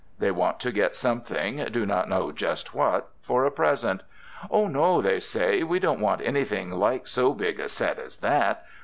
They 0.17 0.31
want 0.31 0.59
to 0.61 0.71
get 0.71 0.95
something, 0.95 1.57
do 1.71 1.85
not 1.85 2.09
know 2.09 2.31
just 2.31 2.73
what, 2.73 3.09
for 3.21 3.45
a 3.45 3.51
present. 3.51 4.01
"Oh, 4.49 4.65
no!" 4.67 4.99
they 4.99 5.19
say, 5.19 5.61
"we 5.61 5.77
don't 5.77 5.99
want 5.99 6.21
anything 6.21 6.71
like 6.71 7.05
so 7.05 7.35
big 7.35 7.59
a 7.59 7.69
set 7.69 7.99
as 7.99 8.17
that. 8.17 8.65